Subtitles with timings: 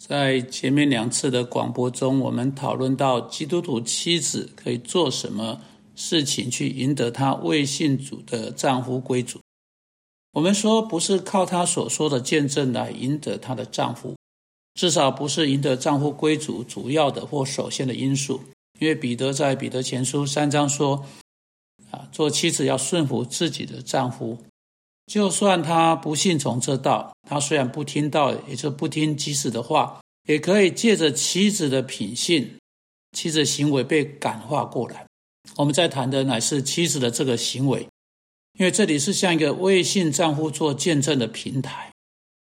[0.00, 5.60] 在前面两次的广播中，我们讨论到基督徒妻子可以做什么
[5.94, 9.38] 事情去赢得她未信主的丈夫归主。
[10.32, 14.16] 我们说，不是靠她所说的见证来赢得她的丈夫，
[14.74, 18.40] 至少不是赢得丈夫归主主要的或首先的因素。
[18.78, 21.04] 因为彼得在彼得前书三章说
[21.92, 24.38] ：“啊，做妻子要顺服自己的丈夫。”
[25.10, 32.48] 就算他不信从这道，他虽然不听道，也就不听即使的话，也可以借着妻子的品性、
[33.10, 35.04] 妻子行为被感化过来。
[35.56, 37.88] 我们在谈的乃是妻子的这个行为，
[38.56, 41.90] 因为这里是像一个微信账户做见证的平台。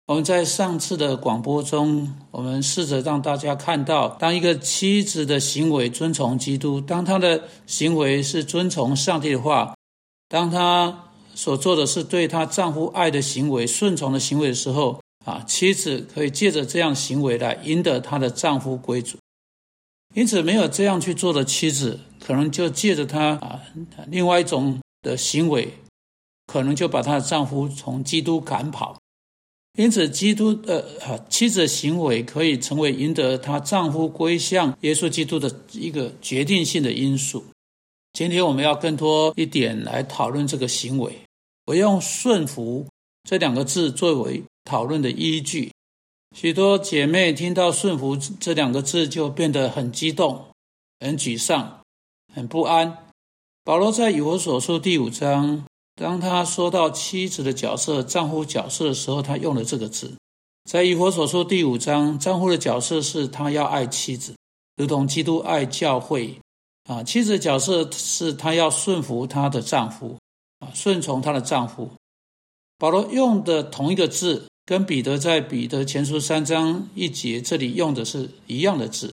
[0.08, 9.76] 我们在上次的广播中，我们试着让大家看到，当一个妻子的行为遵从基督，当她的行为是遵从上帝的话，
[10.28, 11.04] 当她。
[11.36, 19.18] 所做的是对她丈夫爱的行为、顺从的行为的时候，啊，妻子可以借着这样行为来赢得她的丈夫归主。
[20.14, 23.60] 因此，没有这样去做的妻子，可能就借着她啊
[24.08, 25.74] 另外一种的行为，
[26.46, 28.96] 可能就把她的丈夫从基督赶跑。
[29.78, 37.44] 因此，基督的啊妻子的行为可以成为赢得她丈夫归向耶稣基督的一个决定性的因素。
[38.16, 41.20] 今天我们要更多一点来讨论这个行为。
[41.66, 42.86] 我用“顺服”
[43.28, 45.70] 这两个字作为讨论的依据，
[46.34, 50.46] 许多姐妹听到“顺服”这两个字就变得很激动、
[50.98, 51.82] 很沮丧、
[52.34, 52.96] 很不安。
[53.62, 60.14] 保罗在以弗所书第五章，当他说到妻子的角色、丈夫角色的时候，他用了这个字。
[60.64, 64.34] 在以弗所书第五章，丈夫的角色是他要爱妻子，
[64.76, 66.40] 如同基督爱教会。
[66.86, 70.16] 啊，妻子的角色是她要顺服她的丈夫。
[70.60, 71.90] 啊，顺从她的丈夫。
[72.78, 79.12] 保罗用的同一个字，跟彼得在彼得前书三章一节这里用的是一样的字。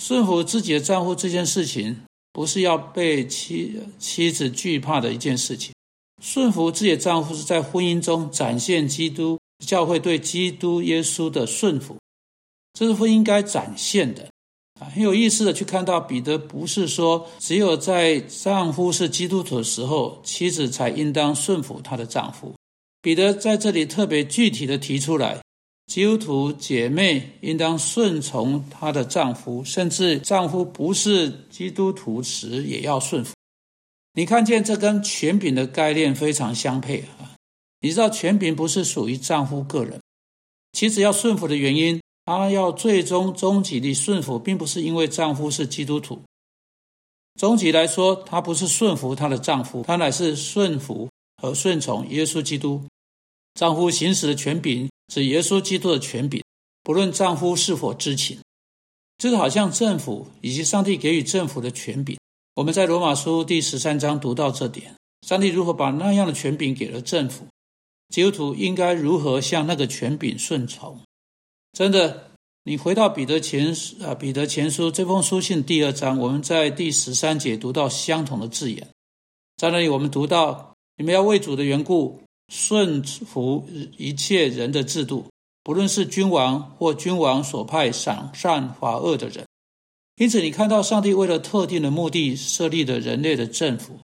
[0.00, 5.74] 顺服自己的丈夫这件事情，不是要被妻妻子惧怕的一件事情。
[6.22, 11.96] 顺服自己的丈夫是在婚姻中展现基督教会对基督耶稣的顺服，
[12.72, 14.28] 这是婚姻该展现的。
[14.86, 22.54] 很有意思的去看到彼得不是说只有在丈夫是基督徒的时候，妻子才应当顺服她的丈夫。
[23.00, 25.40] 彼得在这里特别具体的提出来，
[25.86, 33.34] 基督徒姐妹应当顺从她的丈夫，甚至丈夫不是基督徒时也要顺服。
[34.14, 37.34] 你看见这跟权柄的概念非常相配啊！
[37.80, 40.00] 你知道权柄不是属于丈夫个人，
[40.72, 42.00] 妻子要顺服的原因。
[42.28, 46.20] 她要最终终极的顺服，并不是因为丈夫是基督徒。
[47.40, 52.84] 终极来说，她不是顺服她的丈夫，她乃是顺服和顺从耶稣基督。
[53.54, 56.44] 丈夫行使的权柄是耶稣基督的权柄，
[56.82, 58.38] 不论丈夫是否知情。
[59.16, 62.18] 这个好像政府以及上帝给予政府的权柄。
[62.56, 64.94] 我们在罗马书第十三章读到这点：
[65.26, 67.46] 上帝如何把那样的权柄给了政府，
[68.10, 71.00] 基督徒应该如何向那个权柄顺从？
[71.78, 72.32] 真的，
[72.64, 78.88] 你回到彼得前书啊，彼得前书这封书信第二章，我们在第十三节读到相同的字眼。
[79.58, 83.64] 在那里，我们读到你们要为主的缘故顺服
[83.96, 85.26] 一切人的制度，
[85.62, 89.46] 不论是君王或君王所派赏善罚恶的人。
[90.16, 94.00] 因此，你看到上帝为了特定的目的设立的人类的政府，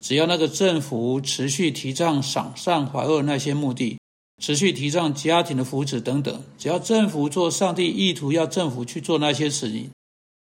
[0.00, 3.96] 只要那个政府持续提倡赏善罚恶那些目的。
[4.38, 9.90] 持续提倡家庭的福祉等等，只要政府做上帝意图要政府去做那些事情，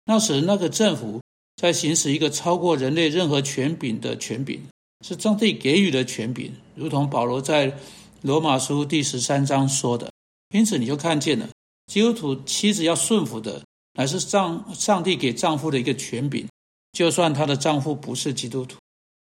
[0.05, 1.21] 那时那个政府
[1.55, 4.61] 在行使一个超过人类任何权柄的权柄，
[5.05, 7.75] 是上帝给予的权柄，如同保罗在
[8.21, 10.09] 罗马书第十三章说的。
[10.53, 11.49] 因此，你就看见了，
[11.87, 13.63] 基督徒妻子要顺服的，
[13.93, 16.47] 乃是上上帝给丈夫的一个权柄，
[16.91, 18.77] 就算她的丈夫不是基督徒。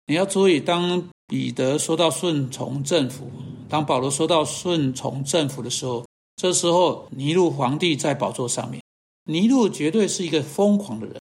[0.08, 3.30] 你要注意，当彼得说到顺从政府。
[3.68, 8.80] 当保罗说到顺从政府的时候，这时候尼禄皇帝在宝座上面。
[9.24, 11.20] 尼禄绝对是一个疯狂的人，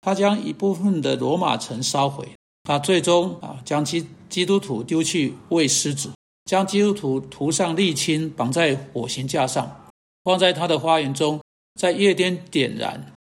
[0.00, 2.26] 他将一部分的罗马城烧毁，
[2.62, 6.08] 他最终啊将基基督徒丢去喂狮子，
[6.46, 9.90] 将基督徒涂上沥青，绑在火刑架上，
[10.24, 11.38] 放在他的花园中，
[11.78, 13.12] 在夜间点燃，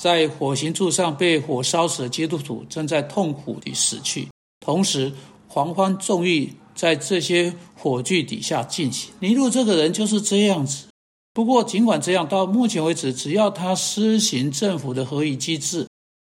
[0.00, 4.26] 在火刑柱上被火烧死的基督徒正在痛苦地死去，
[4.60, 5.12] 同时
[5.48, 6.54] 狂欢纵欲。
[6.72, 9.12] 在这些火炬底下进行。
[9.18, 10.86] 尼禄这个人就是这样子。
[11.34, 15.86] 不过，尽管这样，到目前为止，只要他施行政府的合议机制、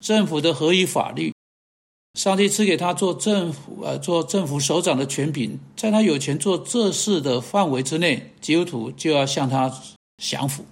[0.05, 1.33] 政府的合议法律，
[2.15, 9.73] 上帝赐给他做政府呃做政府首长的权柄，在他有权做这事的范围之内，基督徒就要向他
[10.17, 10.65] 降服。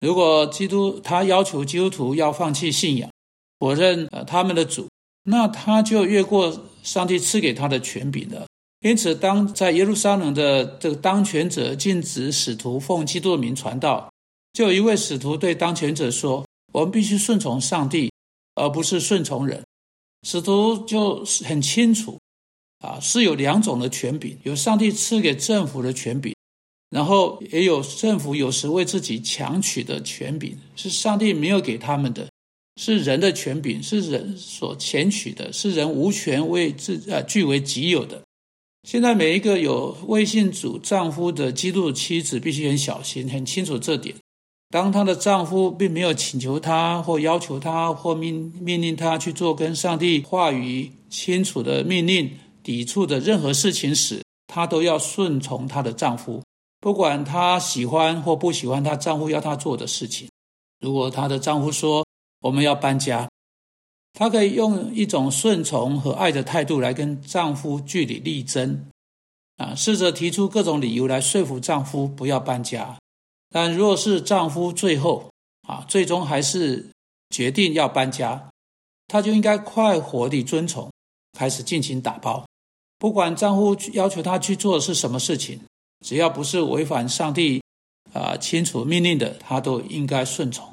[0.00, 3.10] 如果基督他要求基督徒要放弃信仰，
[3.58, 4.86] 否认呃他们的主，
[5.24, 8.46] 那他就越过上帝赐给他的权柄了。
[8.80, 14.10] 因此，当在耶路撒冷的这个当权者禁止使徒奉基督的名传道，
[14.52, 16.44] 就有一位使徒对当权者说
[16.74, 18.10] ：“我们必须顺从上帝，
[18.56, 19.62] 而不是顺从人。”
[20.26, 22.18] 使徒就很清楚，
[22.78, 26.34] 啊，是有两种的权柄，有上帝赐给政府的权柄。
[26.90, 32.28] 然后也有政府有时为自己强取的权柄，是上帝没有给他们的，
[32.76, 38.22] 是人的权柄，是人所强取的，是人无权为自呃据为己有的。
[38.88, 44.14] 现在每一个有微信主丈夫的基督妻子必须很小心，很清楚这点。
[44.70, 52.30] 当她的丈夫并没有请求她或要求她或命命令她去做跟上帝话语清楚的命令
[52.62, 56.42] 抵触的任何事情时，她都要顺从她的丈夫。
[56.80, 60.26] 不管她喜欢或不喜欢她丈夫要她做的事情，
[60.80, 62.04] 如果她的丈夫说
[62.42, 63.30] 我们要搬家，
[64.12, 68.84] 她可以用一种顺从和爱的态度来跟丈夫据理力争，
[69.56, 72.98] 啊，试着提出各种理由来说服丈夫不要搬家。
[73.48, 75.30] 但如果是丈夫最后
[75.68, 76.90] 啊，最终还是
[77.30, 78.50] 决定要搬家，
[79.06, 80.90] 她就应该快活地遵从，
[81.38, 82.44] 开始进行打包，
[82.98, 85.60] 不管丈夫要求她去做的是什么事情。
[86.04, 87.62] 只要不是违反上帝
[88.12, 90.71] 啊清楚命令的，她都应该顺从。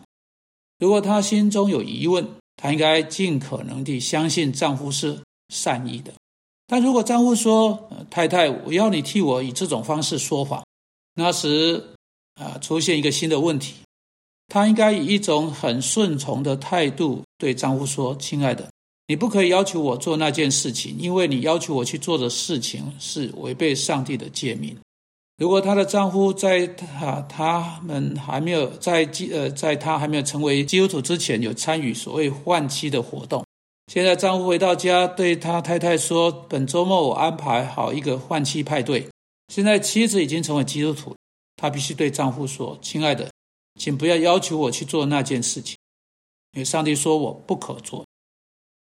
[0.80, 6.12] 如果她心中有疑问，她应该尽可能地相信丈夫是善意的。
[6.66, 10.64] 但如果丈夫说：“太太，我要你替我以这种方式说谎。”
[11.16, 11.84] 那时
[12.36, 13.74] 啊，出现一个新的问题。
[14.48, 18.70] 她应该以一种很顺从的态度对丈夫说：“亲爱的，
[19.08, 24.78] 你不可以要求我做那件事情，因为你要求我去做的事情是违背上帝的诫命。”
[25.40, 33.44] 如果她的丈夫在她他们还没有在基呃，在她还没有成为基督徒之前，有参与所谓换妻的活动。
[33.88, 39.08] 现在丈夫回到家，对他太太说：“本周末我安排好一个换妻派对。”
[39.52, 41.16] 现在妻子已经成为基督徒，
[41.56, 43.32] 她必须对丈夫说：“亲爱的，
[43.80, 45.76] 请不要要求我去做那件事情，
[46.54, 48.06] 因为上帝说我不可做。”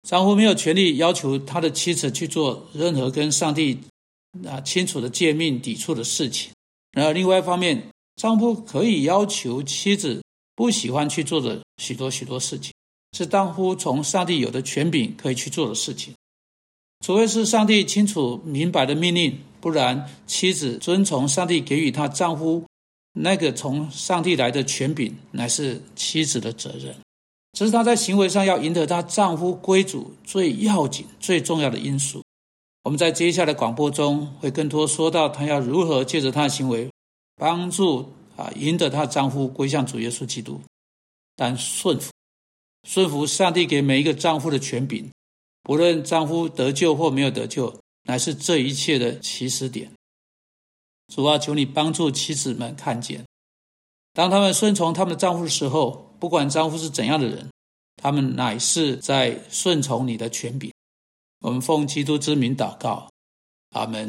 [0.08, 3.80] 丈夫没有权利要求他的妻子去做任何跟上帝。
[4.42, 6.50] 那清楚的诫命抵触的事情，
[6.92, 10.22] 然后另外一方面，丈夫可以要求妻子
[10.54, 12.72] 不喜欢去做的许多许多事情，
[13.16, 16.14] 是丈夫从上帝有的权柄可以去做的事情。
[17.04, 22.64] 除非是上帝清楚明白的命令，不然妻子遵从上帝给予她丈夫
[23.12, 26.96] 那个从上帝来的权柄，乃是妻子的责任。
[27.52, 32.23] 这是她在行为上要赢得她丈夫归主最要紧、最重要的因素。
[32.84, 36.90] 我们在接下来广播中会更多说到她要如何借着她的行为
[37.34, 40.60] 帮助啊赢得她丈夫归向主耶稣基督。
[41.34, 42.12] 但顺服，
[42.86, 45.10] 顺服上帝给每一个丈夫的权柄，
[45.62, 49.90] 不论丈夫得救或没有得救，乃是这一切的起始点。
[51.08, 53.24] 主啊，求你帮助妻子们看见，
[54.12, 57.48] 当他们顺从他们的丈夫的时候，不管丈夫是怎样的人，
[57.96, 60.70] 他们乃是在顺从你的权柄。
[61.44, 63.10] 我们奉基督之名祷告，
[63.72, 64.02] 阿门。